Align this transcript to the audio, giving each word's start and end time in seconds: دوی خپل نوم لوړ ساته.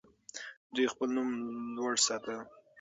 دوی 0.73 0.85
خپل 0.93 1.07
نوم 1.15 1.29
لوړ 1.75 1.93
ساته. 2.05 2.35